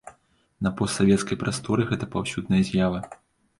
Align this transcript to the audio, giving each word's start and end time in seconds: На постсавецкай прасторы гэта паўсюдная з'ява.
На 0.67 0.71
постсавецкай 0.79 1.39
прасторы 1.43 1.87
гэта 1.93 2.09
паўсюдная 2.17 2.63
з'ява. 2.73 3.07